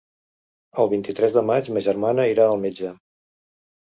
[0.83, 2.95] El vint-i-tres de maig ma germana irà al metge.